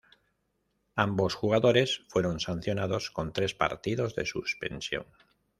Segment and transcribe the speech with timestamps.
[0.95, 5.05] Ambos jugadores fueron sancionados con tres partidos de suspensión.